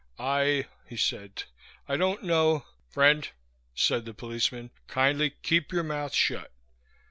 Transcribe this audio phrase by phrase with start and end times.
[0.17, 1.43] "I," he said.
[1.87, 3.29] "I don't know" "Friend,"
[3.75, 6.51] said the policeman, "kindly keep your mouth shut.